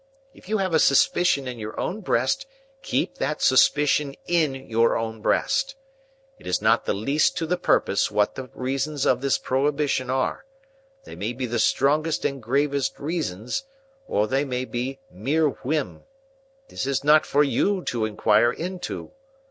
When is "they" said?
11.03-11.15, 14.25-14.43